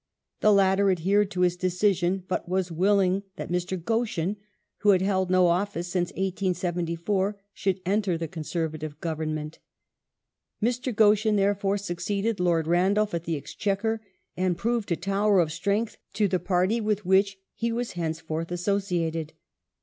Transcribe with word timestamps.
The 0.39 0.51
latter 0.51 0.89
adhered 0.89 1.29
to 1.29 1.41
his 1.41 1.55
decision, 1.55 2.23
but 2.27 2.49
was 2.49 2.71
will 2.71 2.99
ing 2.99 3.21
that 3.35 3.51
Mr. 3.51 3.77
Goschen, 3.79 4.35
who 4.77 4.89
had 4.89 5.03
held 5.03 5.29
no 5.29 5.45
office 5.45 5.89
since 5.89 6.09
1874,' 6.13 7.37
should 7.53 7.81
enter 7.85 8.17
the 8.17 8.27
Conservative 8.27 8.99
Government. 8.99 9.59
Mr. 10.59 10.91
Goschen, 10.91 11.35
therefore, 11.35 11.77
suc 11.77 11.97
ceeded 11.97 12.39
Lord 12.39 12.65
Randolph 12.65 13.13
at 13.13 13.25
the 13.25 13.37
Exchequer 13.37 14.01
and 14.35 14.57
proved 14.57 14.91
a 14.91 14.95
tower 14.95 15.39
of 15.39 15.51
strength 15.53 15.97
to 16.13 16.27
the 16.27 16.39
Party 16.39 16.81
with 16.81 17.05
which 17.05 17.37
he 17.53 17.71
was 17.71 17.91
henceforth 17.91 18.51
associated. 18.51 19.33